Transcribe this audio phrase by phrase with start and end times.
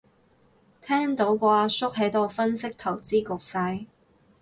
[0.81, 3.85] 聽到個阿叔喺度分析投資局勢